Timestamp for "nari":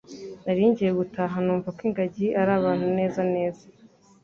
0.43-0.63